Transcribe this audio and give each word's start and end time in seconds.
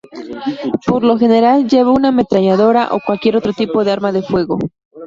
Por 0.87 1.03
lo 1.03 1.19
general 1.19 1.67
lleva 1.69 1.91
una 1.91 2.07
ametralladora, 2.07 2.87
o 2.91 2.97
cualquier 3.05 3.37
otro 3.37 3.53
tipo 3.53 3.83
de 3.83 3.91
arma 3.91 4.11
de 4.11 4.23
fuego. 4.23 4.57